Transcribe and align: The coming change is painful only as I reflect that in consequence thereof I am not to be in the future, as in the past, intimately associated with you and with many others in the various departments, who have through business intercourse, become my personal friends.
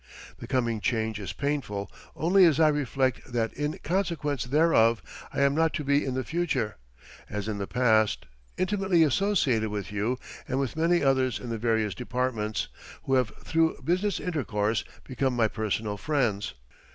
The 0.39 0.47
coming 0.47 0.81
change 0.81 1.19
is 1.19 1.31
painful 1.31 1.91
only 2.15 2.43
as 2.45 2.59
I 2.59 2.69
reflect 2.69 3.23
that 3.31 3.53
in 3.53 3.77
consequence 3.83 4.45
thereof 4.45 5.03
I 5.31 5.41
am 5.41 5.53
not 5.53 5.75
to 5.75 5.83
be 5.83 6.03
in 6.03 6.15
the 6.15 6.23
future, 6.23 6.77
as 7.29 7.47
in 7.47 7.59
the 7.59 7.67
past, 7.67 8.25
intimately 8.57 9.03
associated 9.03 9.69
with 9.69 9.91
you 9.91 10.17
and 10.47 10.59
with 10.59 10.75
many 10.75 11.03
others 11.03 11.39
in 11.39 11.49
the 11.51 11.59
various 11.59 11.93
departments, 11.93 12.67
who 13.03 13.13
have 13.13 13.29
through 13.43 13.79
business 13.83 14.19
intercourse, 14.19 14.83
become 15.03 15.35
my 15.35 15.47
personal 15.47 15.97
friends. 15.97 16.55